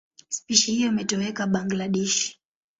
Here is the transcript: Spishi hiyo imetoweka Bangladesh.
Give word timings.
Spishi 0.29 0.71
hiyo 0.75 0.87
imetoweka 0.87 1.47
Bangladesh. 1.47 2.39